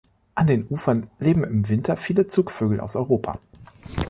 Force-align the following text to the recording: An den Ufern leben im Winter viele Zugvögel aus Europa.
An 0.33 0.47
den 0.47 0.65
Ufern 0.67 1.11
leben 1.19 1.43
im 1.43 1.69
Winter 1.69 1.95
viele 1.95 2.25
Zugvögel 2.25 2.79
aus 2.79 2.95
Europa. 2.95 3.37